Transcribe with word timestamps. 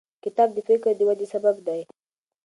کتاب 0.23 0.49
د 0.53 0.57
فکر 0.69 0.91
د 0.97 1.01
ودې 1.07 1.27
سبب 1.33 1.55
دی. 1.67 1.81